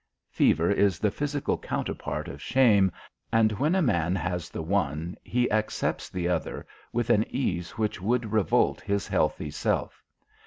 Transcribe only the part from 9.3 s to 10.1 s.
self.